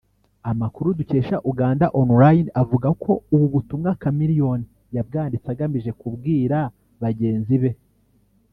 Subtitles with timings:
[0.51, 6.57] Amakuru dukesha Uganda online avuga ko ubu butumwa Chameleone yabwanditse agamije kubwira
[7.03, 7.71] bagenzi be